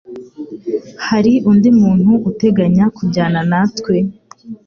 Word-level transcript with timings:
Hari 1.07 1.33
undi 1.49 1.69
muntu 1.81 2.11
uteganya 2.29 2.85
kujyana 2.97 3.39
natwe? 3.51 3.95